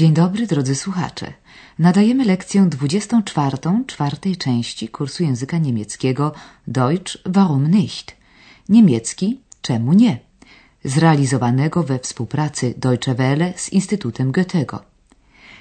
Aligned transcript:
Dzień 0.00 0.14
dobry, 0.14 0.46
drodzy 0.46 0.74
słuchacze. 0.74 1.32
Nadajemy 1.78 2.24
lekcję 2.24 2.66
24 2.66 3.56
czwartej 3.86 4.36
części 4.36 4.88
kursu 4.88 5.22
języka 5.22 5.58
niemieckiego 5.58 6.32
Deutsch 6.66 7.18
warum 7.26 7.70
nicht? 7.70 8.16
Niemiecki 8.68 9.40
czemu 9.62 9.92
nie? 9.92 10.18
Zrealizowanego 10.84 11.82
we 11.82 11.98
współpracy 11.98 12.74
Deutsche 12.76 13.14
Welle 13.14 13.52
z 13.56 13.72
Instytutem 13.72 14.32
Goethego. 14.32 14.82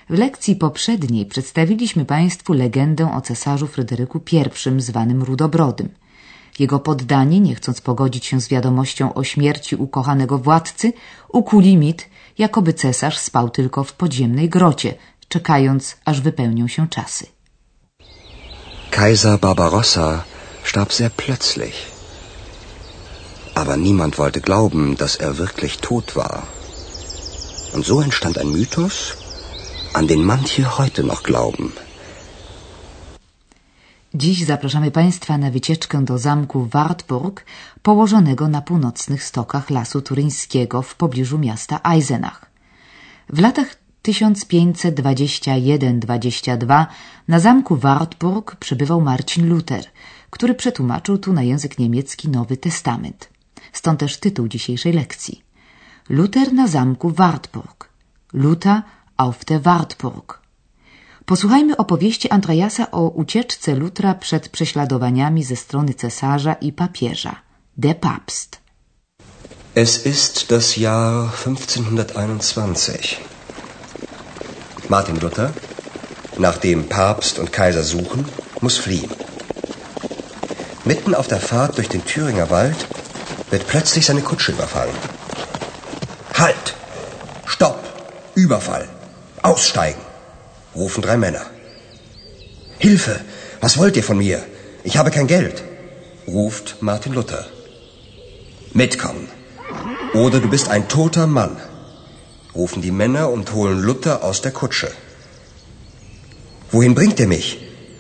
W 0.10 0.14
lekcji 0.14 0.56
poprzedniej 0.56 1.26
przedstawiliśmy 1.26 2.06
Państwu 2.06 2.54
legendę 2.54 3.14
o 3.14 3.22
cesarzu 3.22 3.68
Fryderyku 3.68 4.22
I 4.32 4.82
zwanym 4.82 5.24
Rudobrodym. 5.24 5.90
Jego 6.60 6.80
poddani, 6.80 7.42
nie 7.42 7.56
chcąc 7.56 7.82
pogodzić 7.82 8.26
się 8.26 8.42
z 8.42 8.48
wiadomością 8.48 9.14
o 9.14 9.24
śmierci 9.24 9.76
ukochanego 9.76 10.38
władcy, 10.38 10.94
ukuli 11.30 11.78
mit, 11.78 12.10
jakoby 12.38 12.74
cesarz 12.74 13.18
spał 13.18 13.50
tylko 13.50 13.84
w 13.84 13.94
podziemnej 13.94 14.50
grocie, 14.50 14.94
czekając, 15.28 15.98
aż 16.06 16.22
wypełnią 16.22 16.68
się 16.68 16.88
czasy. 16.88 17.26
Kaiser 18.92 19.40
Barbarossa 19.40 20.24
starb 20.64 20.94
sehr 20.94 21.12
plötzlich. 21.12 21.76
Aber 23.56 23.78
niemand 23.78 24.16
wollte 24.16 24.42
glauben, 24.42 24.96
dass 24.96 25.16
er 25.16 25.34
wirklich 25.36 25.78
tot 25.78 26.16
war. 26.16 26.44
Und 27.74 27.86
so 27.86 28.02
entstand 28.02 28.38
ein 28.38 28.52
Mythos, 28.52 28.96
an 29.94 30.08
den 30.08 30.24
manche 30.24 30.64
heute 30.78 31.04
noch 31.04 31.24
glauben. 31.24 31.72
Dziś 34.24 34.38
zapraszamy 34.46 34.92
Państwa 34.92 35.38
na 35.38 35.52
wycieczkę 35.52 36.06
do 36.06 36.18
zamku 36.18 36.66
Wartburg, 36.66 37.46
położonego 37.82 38.48
na 38.48 38.62
północnych 38.62 39.24
stokach 39.24 39.70
Lasu 39.70 40.02
Turyńskiego 40.02 40.82
w 40.82 40.96
pobliżu 40.96 41.38
miasta 41.38 41.80
Eisenach. 41.94 42.46
W 43.30 43.40
latach 43.40 43.76
1521-22 44.04 46.86
na 47.28 47.40
zamku 47.40 47.76
Wartburg 47.76 48.56
przebywał 48.56 49.02
Marcin 49.02 49.50
Luther, 49.50 49.86
który 50.30 50.56
przetłumaczył 50.56 51.18
tu 51.18 51.34
na 51.34 51.44
język 51.44 51.80
niemiecki 51.80 52.30
Nowy 52.30 52.58
Testament. 52.58 53.30
Stąd 53.74 54.00
też 54.00 54.18
tytuł 54.18 54.48
dzisiejszej 54.48 54.94
lekcji. 54.94 55.44
Luther 56.10 56.54
na 56.54 56.68
zamku 56.68 57.10
Wartburg. 57.10 57.90
Luther 58.34 58.82
auf 59.18 59.46
der 59.46 59.62
Wartburg. 59.62 60.39
Posłuchajmy 61.30 61.78
opowieści 61.78 62.30
Andreasa 62.30 62.92
o 62.92 63.02
ucieczce 63.10 63.76
Lutra 63.76 64.16
przed 64.16 64.50
prześladowaniami 64.50 65.44
ze 65.44 65.56
strony 65.56 65.94
cesarza 65.94 66.54
i 66.54 66.74
papieża. 66.74 67.36
Der 67.78 68.00
Papst. 68.00 68.58
Es 69.76 70.06
ist 70.06 70.50
das 70.50 70.78
Jahr 70.78 71.30
1521. 71.46 73.22
Martin 74.90 75.20
Luther, 75.20 75.52
nachdem 76.40 76.84
Papst 76.84 77.40
und 77.40 77.52
Kaiser 77.52 77.84
suchen, 77.84 78.26
muss 78.62 78.78
fliehen. 78.78 79.10
Mitten 80.86 81.16
auf 81.16 81.28
der 81.28 81.40
Fahrt 81.40 81.78
durch 81.78 81.90
den 81.90 82.04
Thüringer 82.06 82.50
Wald 82.50 82.88
wird 83.52 83.68
plötzlich 83.68 84.06
seine 84.06 84.22
Kutsche 84.22 84.52
überfallen. 84.52 84.96
Halt! 86.34 86.76
Stopp! 87.46 87.80
Überfall! 88.36 88.88
Aussteigen! 89.44 90.09
Rufen 90.80 91.04
drei 91.06 91.18
Männer. 91.18 91.46
Hilfe! 92.80 93.20
Was 93.62 93.78
wollt 93.78 93.98
ihr 93.98 94.04
von 94.04 94.18
mir? 94.18 94.40
Ich 94.84 94.96
habe 94.98 95.12
kein 95.12 95.28
Geld, 95.28 95.64
ruft 96.28 96.78
Martin 96.82 97.14
Luther. 97.14 97.46
Mitkommen. 98.74 99.28
Oder 100.14 100.40
du 100.40 100.50
bist 100.50 100.70
ein 100.70 100.88
toter 100.88 101.28
Mann, 101.28 101.58
rufen 102.56 102.82
die 102.82 102.96
Männer 103.02 103.30
und 103.30 103.54
holen 103.54 103.80
Luther 103.80 104.24
aus 104.24 104.42
der 104.42 104.52
Kutsche. 104.52 104.90
Wohin 106.72 106.96
bringt 106.96 107.20
ihr 107.20 107.28
mich? 107.28 107.58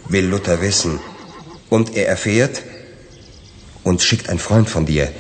will 0.07 0.25
Luther 0.25 0.61
wissen. 0.61 0.99
Und 1.69 1.95
er 1.95 2.07
erfährt, 2.07 2.63
uns 3.83 4.03
schickt 4.03 4.29
ein 4.29 4.39
Freund 4.39 4.69
von 4.69 4.85
dir. 4.85 5.11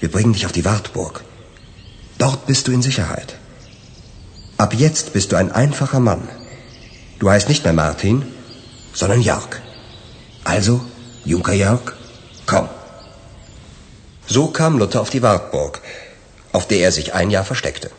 Wir 0.00 0.10
bringen 0.10 0.34
dich 0.34 0.44
auf 0.46 0.52
die 0.52 0.64
Wartburg. 0.64 1.24
Dort 2.18 2.46
bist 2.46 2.66
du 2.66 2.72
in 2.72 2.82
Sicherheit. 2.82 3.36
Ab 4.58 4.74
jetzt 4.74 5.12
bist 5.12 5.32
du 5.32 5.36
ein 5.36 5.52
einfacher 5.52 6.00
Mann. 6.00 6.28
Du 7.18 7.30
heißt 7.30 7.48
nicht 7.48 7.64
mehr 7.64 7.72
Martin, 7.72 8.24
sondern 8.92 9.20
Jörg. 9.20 9.60
Also, 10.44 10.80
Junker 11.24 11.54
Jörg, 11.54 11.94
komm. 12.46 12.68
So 14.26 14.48
kam 14.48 14.78
Luther 14.78 15.00
auf 15.00 15.10
die 15.10 15.22
Wartburg, 15.22 15.80
auf 16.52 16.66
der 16.66 16.80
er 16.80 16.92
sich 16.92 17.14
ein 17.14 17.30
Jahr 17.30 17.44
versteckte. 17.44 17.90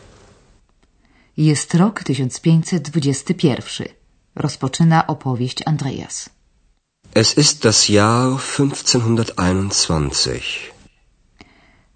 Jest 1.35 1.75
rok 1.75 2.01
1521. 2.01 3.95
Rozpoczyna 4.35 5.07
opowieść 5.07 5.61
Andreas. 5.66 6.29
Es 7.13 7.34
ist 7.34 7.63
das 7.63 7.88
Jahr 7.88 8.39
1521. 8.39 10.72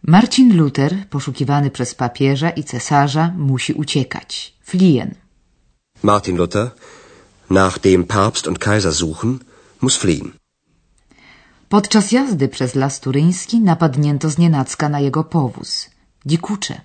Marcin 0.03 0.57
Luther, 0.57 1.09
poszukiwany 1.09 1.71
przez 1.71 1.95
papieża 1.95 2.49
i 2.49 2.63
cesarza, 2.63 3.33
musi 3.37 3.73
uciekać. 3.73 4.53
Fliehen. 4.61 5.15
Martin 6.03 6.37
Luther, 6.37 6.71
nachdem 7.51 8.07
Papst 8.07 8.47
und 8.47 8.59
Kaiser 8.59 8.91
suchen, 8.91 9.39
muss 9.79 9.95
fliehen. 9.95 10.31
Podczas 11.69 12.11
jazdy 12.11 12.47
przez 12.47 12.75
las 12.75 12.99
turyński 12.99 13.59
napadnięto 13.61 14.29
znienacka 14.29 14.89
na 14.89 14.99
jego 14.99 15.23
powóz. 15.23 15.89
Dikucze. 16.25 16.81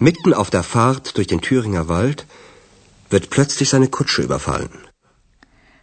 Mitten 0.00 0.34
auf 0.34 0.50
der 0.50 0.62
Fahrt 0.62 1.16
durch 1.16 1.26
den 1.26 1.40
Thüringer 1.40 1.86
Wald 1.88 2.26
wird 3.10 3.28
plötzlich 3.30 3.68
seine 3.68 3.88
Kutsche 3.88 4.22
überfallen. 4.22 4.68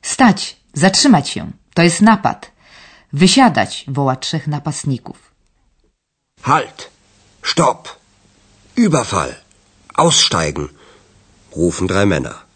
Stać! 0.02 0.58
Zatrzymać 0.74 1.30
się! 1.30 1.52
To 1.74 1.82
jest 1.84 2.02
napad! 2.02 2.52
Wysiadać! 3.14 3.86
woła 3.88 4.16
trzech 4.16 4.48
napastników. 4.48 5.32
Halt! 6.42 6.90
Stopp! 7.44 7.88
Überfall! 8.76 9.36
Aussteigen! 9.96 10.68
rufen 11.56 11.88
drei 11.88 12.06
Männer. 12.06 12.47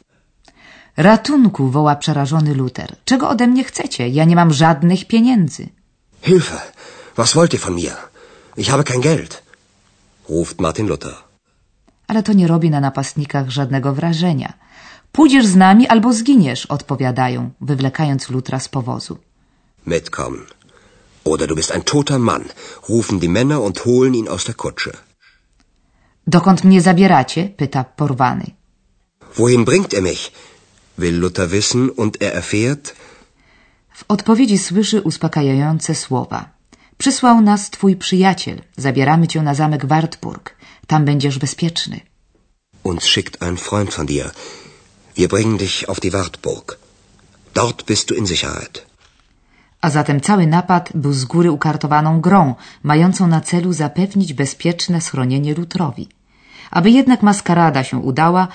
Ratunku! 0.98 1.70
woła 1.70 1.96
przerażony 1.96 2.54
Luther. 2.54 2.96
Czego 3.06 3.30
ode 3.30 3.48
mnie 3.48 3.64
chcecie? 3.64 4.10
Ja 4.10 4.26
nie 4.26 4.36
mam 4.36 4.54
żadnych 4.54 5.08
pieniędzy. 5.08 5.70
Hilfe! 6.22 6.62
Was 7.16 7.34
wollt 7.34 7.54
ihr 7.54 7.62
von 7.62 7.76
mir? 7.76 7.96
Ich 8.58 8.70
habe 8.70 8.84
kein 8.84 9.02
Geld, 9.02 9.44
ruft 10.30 10.62
Martin 10.62 10.88
Luther. 10.88 11.16
Ale 12.08 12.24
to 12.24 12.34
nie 12.34 12.48
robi 12.48 12.70
na 12.70 12.80
napastnikach 12.80 13.50
żadnego 13.50 13.94
wrażenia. 13.94 14.54
Pójdziesz 15.12 15.46
z 15.46 15.56
nami 15.56 15.88
albo 15.88 16.14
zginiesz, 16.14 16.66
odpowiadają, 16.66 17.50
wywlekając 17.62 18.30
Lutra 18.30 18.60
z 18.60 18.70
powozu. 18.70 19.18
Mitkommen. 19.88 20.46
Oder 21.24 21.48
du 21.48 21.56
bist 21.56 21.72
ein 21.72 21.84
toter 21.84 22.20
Mann, 22.20 22.44
rufen 22.90 23.20
die 23.20 23.30
Männer 23.30 23.62
und 23.62 23.86
holen 23.86 24.16
ihn 24.16 24.28
aus 24.28 24.46
der 24.46 24.56
Kutsche. 24.56 24.92
Dokąd 26.28 26.64
mnie 26.64 26.82
zabieracie? 26.82 27.50
pyta 27.58 27.84
porwany. 27.84 28.52
Wohin 29.38 29.66
bringt 29.66 29.94
er 29.94 30.02
mich? 30.02 30.32
Will 31.02 31.18
Luther 31.24 31.48
wissen 31.52 31.90
und 31.90 32.22
er 32.22 32.34
erfährt, 32.42 32.96
W 34.02 34.06
odpowiedzi 34.08 34.58
słyszy 34.58 35.02
uspokajające 35.02 35.96
słowa. 35.96 36.50
Przysłał 36.98 37.42
nas 37.42 37.70
twój 37.70 37.96
przyjaciel. 37.96 38.62
Zabieramy 38.78 39.28
cię 39.28 39.42
na 39.42 39.54
zamek 39.54 39.86
Wartburg. 39.86 40.56
Tam 40.88 41.06
będziesz 41.06 41.38
bezpieczny. 41.40 42.00
uns 42.84 43.04
schickt 43.04 43.44
ein 43.44 43.58
Freund 43.58 43.94
von 43.94 44.06
dir. 44.06 44.32
Wir 45.18 45.28
bringen 45.28 45.58
dich 45.58 45.90
auf 45.90 46.00
die 46.00 46.12
Wartburg. 46.12 46.78
Dort 47.54 47.86
bist 47.86 48.10
du 48.10 48.16
in 48.16 48.28
Sicherheit. 48.28 48.86
A 49.82 49.90
zatem 49.90 50.22
cały 50.22 50.48
napad 50.48 50.90
był 50.96 51.14
z 51.14 51.26
góry 51.26 51.52
ukartowaną 51.52 52.22
grą, 52.22 52.56
mającą 52.84 53.28
na 53.28 53.42
celu 53.42 53.74
zapewnić 53.74 54.34
bezpieczne 54.34 55.02
schronienie 55.02 55.54
Lutrowi. 55.54 56.10
Aby 56.72 56.90
jednak 56.92 57.24
maskarada 57.24 57.84
się 57.84 57.98
udała, 57.98 58.48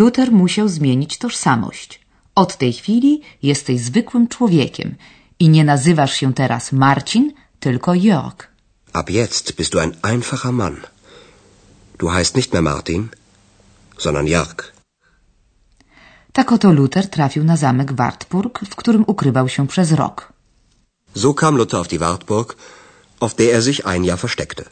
Luther 0.00 0.32
musiał 0.32 0.68
zmienić 0.68 1.18
tożsamość. 1.18 2.00
Od 2.34 2.56
tej 2.56 2.72
chwili 2.72 3.22
jesteś 3.42 3.80
zwykłym 3.80 4.28
człowiekiem 4.28 4.94
i 5.38 5.48
nie 5.48 5.64
nazywasz 5.64 6.14
się 6.14 6.34
teraz 6.34 6.72
Marcin, 6.72 7.32
tylko 7.60 7.94
Jörg. 7.94 8.48
Ab 8.92 9.10
jetzt 9.10 9.56
bist 9.56 9.72
du 9.72 9.78
ein 9.80 9.92
einfacher 10.02 10.52
Mann. 10.52 10.76
Du 11.98 12.06
heißt 12.08 12.36
nicht 12.36 12.52
mehr 12.52 12.62
Martin, 12.62 13.08
sondern 13.98 14.26
Jörg. 14.26 14.72
Tak 16.32 16.52
oto 16.52 16.72
Luther 16.72 17.10
trafił 17.10 17.44
na 17.44 17.56
zamek 17.56 17.92
Wartburg, 17.92 18.60
w 18.70 18.76
którym 18.76 19.04
ukrywał 19.06 19.48
się 19.48 19.66
przez 19.66 19.92
rok. 19.92 20.32
So 21.14 21.34
kam 21.34 21.56
Luther 21.56 21.80
auf 21.80 21.88
die 21.88 21.98
Wartburg, 21.98 22.56
auf 23.20 23.34
der 23.34 23.54
er 23.54 23.62
sich 23.62 23.86
ein 23.86 24.04
Jahr 24.04 24.18
versteckte. 24.18 24.64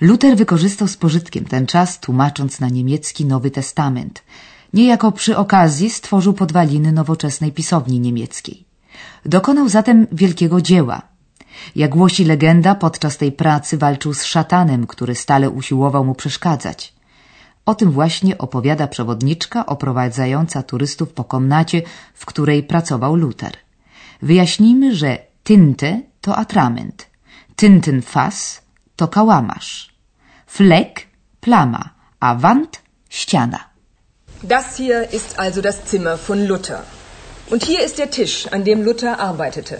Luther 0.00 0.36
wykorzystał 0.36 0.88
z 0.88 0.96
pożytkiem 0.96 1.44
ten 1.44 1.66
czas, 1.66 2.00
tłumacząc 2.00 2.60
na 2.60 2.68
niemiecki 2.68 3.24
Nowy 3.24 3.50
Testament. 3.50 4.22
Niejako 4.72 5.12
przy 5.12 5.36
okazji 5.36 5.90
stworzył 5.90 6.32
podwaliny 6.32 6.92
nowoczesnej 6.92 7.52
pisowni 7.52 8.00
niemieckiej. 8.00 8.64
Dokonał 9.24 9.68
zatem 9.68 10.06
wielkiego 10.12 10.60
dzieła. 10.60 11.02
Jak 11.76 11.90
głosi 11.90 12.24
legenda, 12.24 12.74
podczas 12.74 13.16
tej 13.16 13.32
pracy 13.32 13.78
walczył 13.78 14.14
z 14.14 14.24
szatanem, 14.24 14.86
który 14.86 15.14
stale 15.14 15.50
usiłował 15.50 16.04
mu 16.04 16.14
przeszkadzać. 16.14 16.94
O 17.66 17.74
tym 17.74 17.90
właśnie 17.90 18.38
opowiada 18.38 18.86
przewodniczka 18.86 19.66
oprowadzająca 19.66 20.62
turystów 20.62 21.12
po 21.12 21.24
komnacie, 21.24 21.82
w 22.14 22.26
której 22.26 22.62
pracował 22.62 23.16
Luther. 23.16 23.52
Wyjaśnijmy, 24.22 24.94
że 24.94 25.18
tinte 25.44 26.00
to 26.20 26.36
atrament, 26.36 27.06
Tintenfass 27.56 28.65
to 28.96 29.08
kałamarz, 29.08 29.88
Fleck 30.46 31.06
plama, 31.40 31.90
a 32.20 32.34
Wand 32.34 32.80
ściana. 33.08 33.60
Das 34.42 34.76
hier 34.76 35.12
ist 35.12 35.38
also 35.38 35.60
das 35.60 35.84
Zimmer 35.84 36.18
von 36.18 36.46
Luther. 36.46 36.84
Und 37.48 37.64
hier 37.64 37.82
ist 37.82 37.98
der 37.98 38.10
Tisch, 38.10 38.48
an 38.50 38.64
dem 38.64 38.82
Luther 38.82 39.20
arbeitete. 39.20 39.78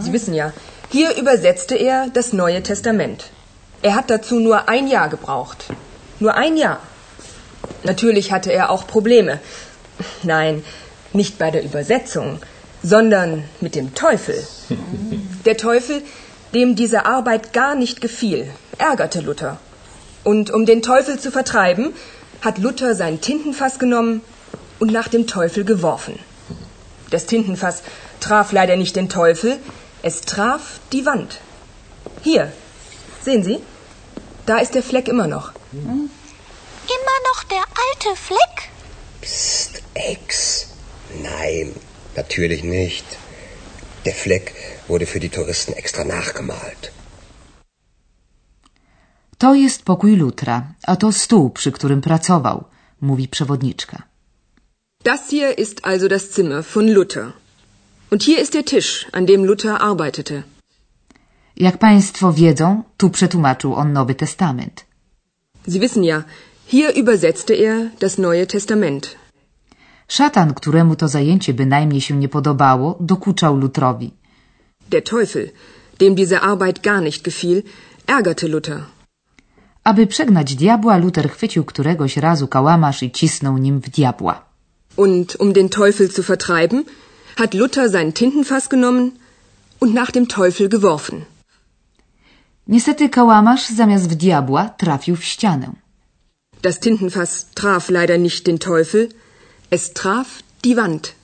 Sie 0.00 0.12
wissen 0.12 0.34
ja, 0.34 0.52
hier 0.90 1.16
übersetzte 1.16 1.74
er 1.76 2.08
das 2.12 2.32
Neue 2.32 2.62
Testament. 2.62 3.30
Er 3.82 3.94
hat 3.94 4.10
dazu 4.10 4.40
nur 4.40 4.68
ein 4.68 4.88
Jahr 4.88 5.08
gebraucht. 5.08 5.66
Nur 6.20 6.34
ein 6.34 6.56
Jahr. 6.56 6.80
Natürlich 7.82 8.32
hatte 8.32 8.52
er 8.52 8.70
auch 8.70 8.86
Probleme. 8.86 9.40
Nein, 10.22 10.64
nicht 11.12 11.38
bei 11.38 11.50
der 11.50 11.64
Übersetzung, 11.64 12.40
sondern 12.82 13.44
mit 13.60 13.74
dem 13.74 13.94
Teufel. 13.94 14.46
Der 15.44 15.56
Teufel, 15.56 16.02
dem 16.54 16.76
diese 16.76 17.06
Arbeit 17.06 17.52
gar 17.52 17.74
nicht 17.74 18.00
gefiel, 18.00 18.50
ärgerte 18.78 19.20
Luther. 19.20 19.58
Und 20.22 20.50
um 20.50 20.64
den 20.66 20.82
Teufel 20.82 21.18
zu 21.18 21.30
vertreiben, 21.30 21.94
hat 22.40 22.58
Luther 22.58 22.94
sein 22.94 23.20
Tintenfass 23.20 23.78
genommen 23.78 24.22
und 24.78 24.92
nach 24.92 25.08
dem 25.08 25.26
Teufel 25.26 25.64
geworfen. 25.64 26.18
Das 27.10 27.26
Tintenfass 27.26 27.82
traf 28.20 28.52
leider 28.52 28.76
nicht 28.76 28.96
den 28.96 29.08
Teufel, 29.08 29.58
es 30.02 30.22
traf 30.22 30.80
die 30.92 31.06
Wand. 31.06 31.40
Hier, 32.22 32.52
sehen 33.22 33.44
Sie? 33.44 33.60
Da 34.46 34.58
ist 34.58 34.74
der 34.74 34.82
Fleck 34.82 35.08
immer 35.08 35.26
noch. 35.26 35.52
Immer 35.72 37.18
noch 37.32 37.44
der 37.44 37.64
alte 37.86 38.16
Fleck? 38.20 38.70
Psst, 39.20 39.82
Ex. 39.94 40.68
Nein, 41.22 41.74
natürlich 42.16 42.62
nicht. 42.62 43.04
Der 44.04 44.14
Fleck 44.14 44.52
wurde 44.88 45.06
für 45.06 45.20
die 45.20 45.30
Touristen 45.30 45.72
extra 45.72 46.04
nachgemalt. 46.04 46.92
To 49.38 49.54
jest 49.54 49.82
pokój 49.82 50.16
Lutra, 50.16 50.74
a 50.86 50.96
to 50.96 51.12
stół, 51.12 51.50
przy 51.50 51.72
którym 51.72 52.00
pracował, 52.00 52.64
mówi 53.00 53.28
przewodniczka. 53.28 54.02
Das 55.04 55.30
hier 55.30 55.58
ist 55.58 55.80
also 55.82 56.08
das 56.08 56.30
Zimmer 56.34 56.64
von 56.64 56.92
Luther. 56.92 57.32
Und 58.10 58.22
hier 58.24 58.40
ist 58.40 58.52
der 58.52 58.64
Tisch, 58.64 59.06
an 59.12 59.26
dem 59.26 59.44
Luther 59.44 59.76
arbeitete. 59.80 60.42
Jak 61.56 61.78
państwo 61.78 62.32
wiedzą, 62.32 62.82
tu 62.96 63.10
przetłumaczył 63.10 63.74
on 63.74 63.92
Nowy 63.92 64.14
Testament. 64.14 64.84
Sie 65.68 65.80
wissen 65.80 66.04
ja, 66.04 66.24
hier 66.66 66.90
übersetzte 66.96 67.54
er 67.54 67.90
das 68.00 68.18
Neue 68.18 68.46
Testament. 68.46 69.16
Szatan, 70.08 70.54
któremu 70.54 70.96
to 70.96 71.08
zajęcie 71.08 71.54
bynajmniej 71.54 72.00
się 72.00 72.16
nie 72.16 72.28
podobało, 72.28 72.98
dokuczał 73.00 73.56
Lutrowi. 73.56 74.10
Der 74.90 75.02
Teufel, 75.02 75.50
dem 75.98 76.14
diese 76.14 76.40
Arbeit 76.40 76.78
gar 76.82 77.02
nicht 77.02 77.22
gefiel, 77.24 77.62
ärgerte 78.06 78.48
Luther. 78.48 78.80
Aby 79.84 80.06
przegnać 80.06 80.54
diabła, 80.54 80.96
Luther 80.96 81.30
chwycił 81.30 81.64
któregoś 81.64 82.16
razu 82.16 82.48
kałamarz 82.48 83.02
i 83.02 83.10
cisnął 83.10 83.58
nim 83.58 83.80
w 83.80 83.88
diabła. 83.88 84.44
Und 84.96 85.36
um 85.40 85.52
den 85.52 85.68
Teufel 85.68 86.08
zu 86.08 86.22
vertreiben, 86.22 86.84
hat 87.36 87.54
Luther 87.54 87.90
sein 87.90 88.12
Tintenfass 88.12 88.68
genommen 88.68 89.10
und 89.80 89.94
nach 89.94 90.12
dem 90.12 90.26
Teufel 90.26 90.68
geworfen. 90.68 91.24
Niestety 92.68 93.08
kałamarz 93.08 93.68
zamiast 93.68 94.08
w 94.08 94.14
diabła 94.14 94.68
trafił 94.68 95.16
w 95.16 95.24
ścianę. 95.24 95.72
Das 96.62 96.80
Tintenfass 96.80 97.46
traf 97.54 97.90
leider 97.90 98.18
nicht 98.20 98.46
den 98.46 98.58
Teufel, 98.58 99.08
es 99.70 99.92
traf 99.92 100.42
die 100.62 100.74
Wand. 100.74 101.14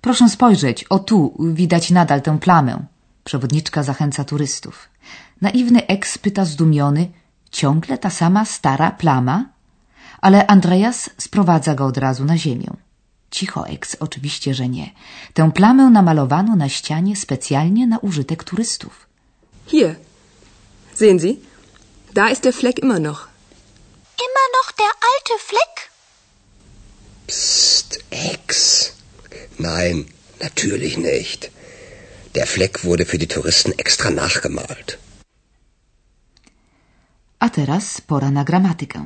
Proszę 0.00 0.28
spojrzeć, 0.28 0.84
o 0.84 0.98
tu 0.98 1.36
widać 1.38 1.90
nadal 1.90 2.22
tę 2.22 2.38
plamę. 2.38 2.86
Przewodniczka 3.24 3.82
zachęca 3.82 4.24
turystów. 4.24 4.88
Naiwny 5.40 5.86
eks 5.86 6.18
pyta 6.18 6.44
zdumiony, 6.44 7.08
ciągle 7.50 7.98
ta 7.98 8.10
sama 8.10 8.44
stara 8.44 8.90
plama? 8.90 9.44
Ale 10.20 10.46
Andreas 10.46 11.10
sprowadza 11.18 11.74
go 11.74 11.86
od 11.86 11.98
razu 11.98 12.24
na 12.24 12.38
ziemię. 12.38 12.70
Cicho, 13.30 13.66
eks, 13.68 13.96
oczywiście, 14.00 14.54
że 14.54 14.68
nie. 14.68 14.90
Tę 15.34 15.52
plamę 15.52 15.90
namalowano 15.90 16.56
na 16.56 16.68
ścianie 16.68 17.16
specjalnie 17.16 17.86
na 17.86 17.98
użytek 17.98 18.44
turystów. 18.44 19.06
Hier, 19.66 19.94
sehen 20.94 21.18
Sie, 21.18 21.34
da 22.14 22.28
ist 22.30 22.42
der 22.44 22.54
Fleck 22.54 22.78
immer 22.78 23.00
noch. 23.00 23.28
Immer 24.26 24.46
noch 24.56 24.72
der 24.78 24.92
alte 25.10 25.44
Fleck? 25.44 25.85
Psst, 27.26 27.98
Ex. 28.10 28.92
Nein, 29.58 30.06
natürlich 30.40 30.96
nicht. 30.98 31.50
Der 32.36 32.46
Fleck 32.46 32.84
wurde 32.84 33.06
für 33.06 33.18
die 33.18 33.26
Touristen 33.26 33.72
extra 33.72 34.10
nachgemalt. 34.10 34.98
A 37.38 37.48
teraz 37.48 38.00
pora 38.00 38.30
na 38.30 38.42
gramatykę. 38.42 39.00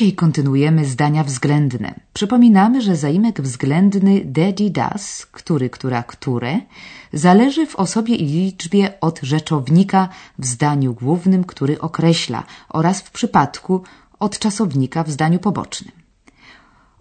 Dzisiaj 0.00 0.12
kontynuujemy 0.12 0.84
zdania 0.84 1.24
względne. 1.24 1.94
Przypominamy, 2.12 2.82
że 2.82 2.96
zaimek 2.96 3.40
względny 3.40 4.20
dedi 4.24 4.70
das, 4.70 5.26
który, 5.26 5.70
która, 5.70 6.02
które, 6.02 6.60
zależy 7.12 7.66
w 7.66 7.76
osobie 7.76 8.14
i 8.14 8.26
liczbie 8.26 9.00
od 9.00 9.20
rzeczownika 9.22 10.08
w 10.38 10.46
zdaniu 10.46 10.94
głównym, 10.94 11.44
który 11.44 11.80
określa, 11.80 12.42
oraz 12.68 13.00
w 13.00 13.10
przypadku 13.10 13.82
od 14.18 14.38
czasownika 14.38 15.04
w 15.04 15.10
zdaniu 15.10 15.38
pobocznym. 15.38 15.92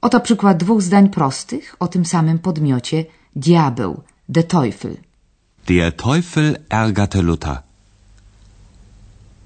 Oto 0.01 0.19
przykład 0.19 0.57
dwóch 0.57 0.81
zdań 0.81 1.09
prostych 1.09 1.75
o 1.79 1.87
tym 1.87 2.05
samym 2.05 2.39
podmiocie 2.39 3.05
diabeł, 3.35 4.01
de 4.29 4.43
Teufel. 4.43 4.97
Der 5.67 5.95
Teufel 5.95 6.57
ärgerte 6.69 7.21
Luther. 7.21 7.57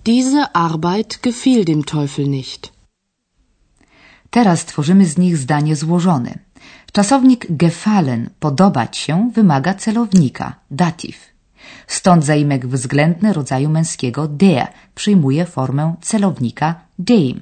Diese 0.06 0.52
Arbeit 0.54 1.20
gefiel 1.22 1.66
dem 1.66 1.84
Teufel 1.84 2.30
nicht. 2.30 2.74
Teraz 4.36 4.66
tworzymy 4.66 5.06
z 5.06 5.18
nich 5.18 5.38
zdanie 5.38 5.76
złożone. 5.76 6.32
Czasownik 6.92 7.42
gefallen, 7.50 8.30
podobać 8.40 8.98
się, 8.98 9.32
wymaga 9.36 9.74
celownika, 9.74 10.56
dativ. 10.72 11.18
Stąd 11.88 12.26
zaimek 12.26 12.68
względny 12.68 13.34
rodzaju 13.34 13.70
męskiego 13.70 14.28
der 14.28 14.68
przyjmuje 14.96 15.46
formę 15.46 15.96
celownika 16.02 16.76
dem. 17.00 17.38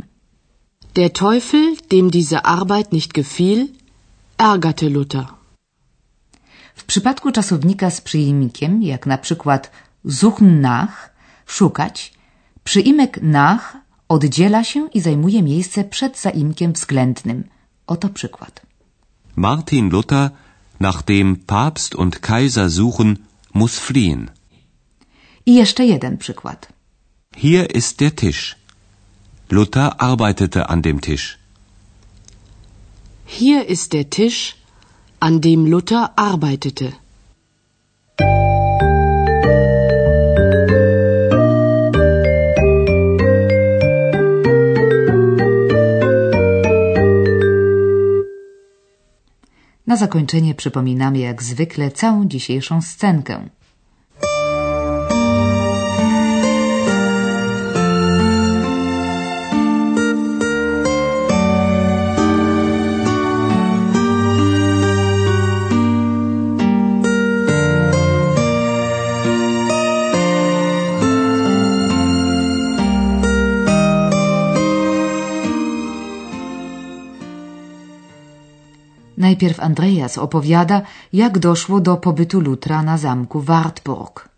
Der 0.96 1.10
Teufel, 1.12 1.76
dem 1.92 2.10
diese 2.10 2.42
Arbeit 2.42 2.92
nicht 2.92 3.14
gefiel, 3.14 3.68
ärgerte 4.38 4.90
Luther. 4.90 5.26
W 6.76 6.84
przypadku 6.84 7.32
czasownika 7.32 7.90
z 7.90 8.02
przyimkiem, 8.02 8.84
jak 8.84 9.06
na 9.06 9.18
przykład 9.18 9.72
suchen 10.10 10.62
nach, 10.62 11.14
szukać, 11.46 12.14
przyimek 12.64 13.20
nach 13.22 13.78
oddziela 14.12 14.64
się 14.64 14.90
i 14.94 15.00
zajmuje 15.02 15.44
miejsce 15.44 15.84
przed 15.84 16.20
zaimkiem 16.20 16.74
względnym. 16.74 17.44
Oto 17.88 18.10
przykład. 18.10 18.62
Martin 19.36 19.90
Luther, 19.90 20.30
nachdem 20.80 21.36
Papst 21.36 21.96
und 21.96 22.20
Kaiser 22.20 22.72
suchen, 22.72 23.18
muss 23.54 23.80
fliehen. 23.80 24.30
I 25.46 25.56
jeszcze 25.56 25.86
jeden 25.86 26.18
przykład. 26.18 26.68
Hier 27.36 27.76
ist 27.76 28.00
der 28.00 28.16
Tisch. 28.16 28.56
Luther 29.50 29.94
arbeitete 29.98 30.68
an 30.68 30.82
dem 30.82 31.00
Tisch. 31.00 31.38
Hier 33.26 33.70
ist 33.70 33.94
der 33.94 34.10
Tisch, 34.10 34.56
an 35.20 35.40
dem 35.42 35.68
Luther 35.68 36.04
arbeitete. 36.16 36.92
Na 49.92 49.98
zakończenie 49.98 50.56
przypominamy 50.56 51.20
jak 51.20 51.44
zwykle 51.44 51.92
całą 51.92 52.28
dzisiejszą 52.28 52.82
scenkę. 52.82 53.50
Najpierw 79.18 79.60
Andreas 79.60 80.18
opowiada, 80.18 80.82
jak 81.14 81.40
doszło 81.40 81.80
do 81.80 81.98
pobytu 81.98 82.40
Lutra 82.40 82.84
na 82.84 82.98
zamku 82.98 83.42
Wartburg. 83.42 84.30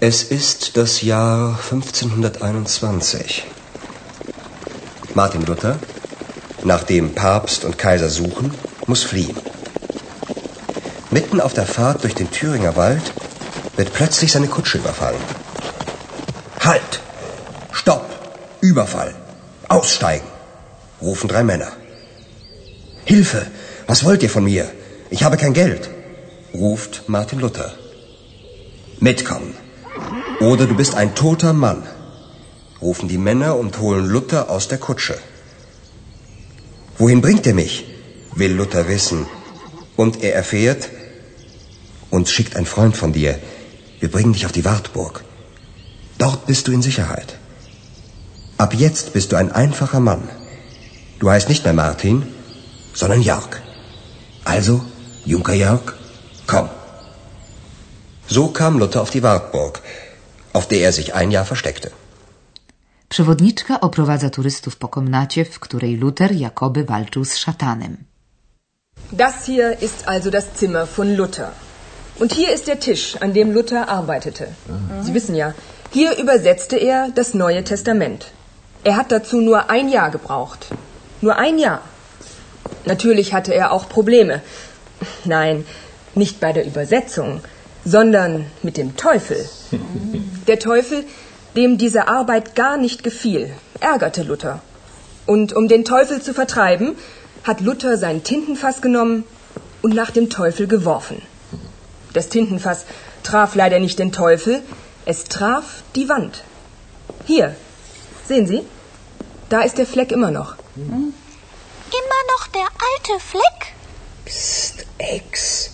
Es 0.00 0.32
ist 0.32 0.76
das 0.76 1.02
Jahr 1.02 1.58
1521. 1.58 3.46
Martin 5.14 5.44
Luther, 5.44 5.78
nachdem 6.64 7.14
Papst 7.14 7.64
und 7.64 7.76
Kaiser 7.76 8.08
suchen, 8.08 8.50
muss 8.86 9.02
fliehen. 9.02 9.36
Mitten 11.10 11.40
auf 11.40 11.52
der 11.54 11.66
Fahrt 11.66 12.04
durch 12.04 12.14
den 12.14 12.30
Thüringer 12.30 12.76
Wald 12.76 13.12
wird 13.76 13.92
plötzlich 13.92 14.32
seine 14.32 14.48
Kutsche 14.48 14.78
überfallen. 14.78 15.20
Halt! 16.60 17.00
Stopp! 17.72 18.06
Überfall! 18.60 19.14
Aussteigen! 19.68 20.28
rufen 21.02 21.28
drei 21.28 21.44
Männer. 21.44 21.79
Hilfe! 23.04 23.46
Was 23.86 24.04
wollt 24.04 24.22
ihr 24.22 24.30
von 24.30 24.44
mir? 24.44 24.70
Ich 25.10 25.24
habe 25.24 25.36
kein 25.36 25.52
Geld, 25.52 25.90
ruft 26.54 27.08
Martin 27.08 27.40
Luther. 27.40 27.74
Mitkommen. 29.00 29.54
Oder 30.40 30.66
du 30.66 30.76
bist 30.76 30.94
ein 30.94 31.14
toter 31.14 31.52
Mann, 31.52 31.82
rufen 32.80 33.08
die 33.08 33.18
Männer 33.18 33.56
und 33.56 33.78
holen 33.80 34.06
Luther 34.06 34.48
aus 34.48 34.68
der 34.68 34.78
Kutsche. 34.78 35.18
Wohin 36.98 37.20
bringt 37.20 37.46
er 37.46 37.54
mich? 37.54 37.84
will 38.34 38.52
Luther 38.52 38.86
wissen. 38.88 39.26
Und 39.96 40.22
er 40.22 40.34
erfährt, 40.34 40.88
uns 42.10 42.30
schickt 42.30 42.56
ein 42.56 42.66
Freund 42.66 42.96
von 42.96 43.12
dir. 43.12 43.38
Wir 43.98 44.10
bringen 44.10 44.32
dich 44.32 44.46
auf 44.46 44.52
die 44.52 44.64
Wartburg. 44.64 45.24
Dort 46.18 46.46
bist 46.46 46.68
du 46.68 46.72
in 46.72 46.82
Sicherheit. 46.82 47.38
Ab 48.56 48.74
jetzt 48.74 49.12
bist 49.12 49.32
du 49.32 49.36
ein 49.36 49.50
einfacher 49.50 50.00
Mann. 50.00 50.28
Du 51.18 51.30
heißt 51.30 51.48
nicht 51.48 51.64
mehr 51.64 51.72
Martin, 51.72 52.22
sondern 52.94 53.22
Jörg. 53.22 53.60
Also, 54.44 54.80
Junker 55.24 55.54
Jörg, 55.54 55.94
komm. 56.46 56.68
So 58.28 58.48
kam 58.48 58.78
Luther 58.78 59.02
auf 59.02 59.10
die 59.10 59.22
Wartburg, 59.22 59.80
auf 60.52 60.68
der 60.68 60.80
er 60.80 60.92
sich 60.92 61.14
ein 61.14 61.30
Jahr 61.30 61.44
versteckte. 61.44 61.90
Przewodniczka 63.08 63.80
oprowadza 63.80 64.30
turystów 64.30 64.76
po 64.76 64.88
komnacie, 64.88 65.44
w 65.44 65.60
której 65.60 65.96
Luther 65.96 66.32
jakoby 66.32 66.84
walczył 66.84 67.24
z 67.24 67.36
szatanem. 67.36 67.96
Das 69.12 69.44
hier 69.46 69.82
ist 69.82 70.08
also 70.08 70.30
das 70.30 70.44
Zimmer 70.58 70.86
von 70.96 71.16
Luther. 71.16 71.50
Und 72.20 72.32
hier 72.32 72.52
ist 72.54 72.66
der 72.66 72.78
Tisch, 72.78 73.16
an 73.20 73.32
dem 73.32 73.52
Luther 73.52 73.88
arbeitete. 73.88 74.46
Sie 75.04 75.14
wissen 75.14 75.34
ja, 75.34 75.52
hier 75.90 76.18
übersetzte 76.18 76.76
er 76.76 77.10
das 77.10 77.34
Neue 77.34 77.64
Testament. 77.64 78.26
Er 78.84 78.96
hat 78.96 79.10
dazu 79.10 79.40
nur 79.40 79.70
ein 79.70 79.88
Jahr 79.88 80.10
gebraucht. 80.10 80.66
Nur 81.20 81.36
ein 81.36 81.58
Jahr. 81.58 81.80
Natürlich 82.84 83.32
hatte 83.32 83.54
er 83.54 83.72
auch 83.72 83.88
Probleme. 83.88 84.42
Nein, 85.24 85.66
nicht 86.14 86.40
bei 86.40 86.52
der 86.52 86.66
Übersetzung, 86.66 87.40
sondern 87.84 88.46
mit 88.62 88.76
dem 88.76 88.96
Teufel. 88.96 89.48
Der 90.46 90.58
Teufel, 90.58 91.04
dem 91.56 91.78
diese 91.78 92.08
Arbeit 92.08 92.54
gar 92.54 92.76
nicht 92.76 93.02
gefiel, 93.02 93.50
ärgerte 93.80 94.22
Luther. 94.22 94.60
Und 95.26 95.52
um 95.52 95.68
den 95.68 95.84
Teufel 95.84 96.20
zu 96.20 96.34
vertreiben, 96.34 96.96
hat 97.44 97.60
Luther 97.60 97.96
sein 97.96 98.24
Tintenfass 98.24 98.82
genommen 98.82 99.24
und 99.82 99.94
nach 99.94 100.10
dem 100.10 100.28
Teufel 100.28 100.66
geworfen. 100.66 101.22
Das 102.12 102.28
Tintenfass 102.28 102.84
traf 103.22 103.54
leider 103.54 103.78
nicht 103.78 103.98
den 103.98 104.12
Teufel, 104.12 104.60
es 105.04 105.24
traf 105.24 105.82
die 105.94 106.08
Wand. 106.08 106.42
Hier, 107.26 107.54
sehen 108.26 108.46
Sie? 108.46 108.62
Da 109.48 109.60
ist 109.62 109.78
der 109.78 109.86
Fleck 109.86 110.10
immer 110.10 110.30
noch. 110.30 110.56
Immer 110.76 110.96
noch 110.96 111.19
der 112.54 112.68
alte 112.90 113.14
Fleck? 113.30 113.58
Psst, 114.24 114.86
Ex. 114.98 115.70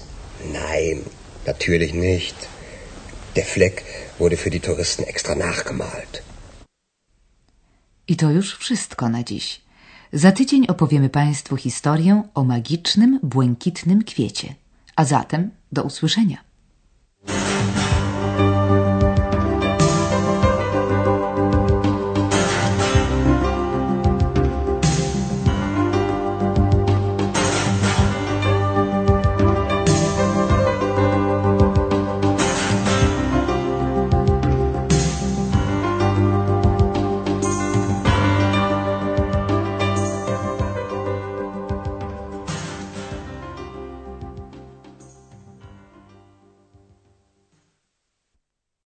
Nein, 0.52 1.04
natürlich 1.46 1.92
nicht. 1.94 2.36
Der 3.36 3.44
Fleck 3.44 3.84
wurde 4.18 4.36
für 4.36 4.50
die 4.50 4.60
Touristen 4.60 5.04
extra 5.04 5.34
nachgemalt. 5.34 6.22
I 8.08 8.16
to 8.16 8.30
już 8.30 8.56
wszystko 8.56 9.08
na 9.08 9.22
dziś. 9.24 9.60
Za 10.12 10.32
tydzień 10.32 10.66
opowiemy 10.66 11.08
Państwu 11.10 11.56
historię 11.56 12.22
o 12.34 12.44
magicznym, 12.44 13.20
błękitnym 13.22 14.04
kwiecie. 14.04 14.54
A 14.96 15.04
zatem 15.04 15.50
do 15.72 15.82
usłyszenia. 15.82 16.45